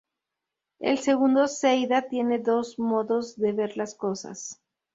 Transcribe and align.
El 0.79 0.97
segundo 0.97 1.47
"Zelda" 1.47 2.07
tiene 2.09 2.39
dos 2.39 2.79
modos 2.79 3.35
de 3.35 3.51
ver 3.51 3.77
las 3.77 3.93
cosas. 3.93 4.59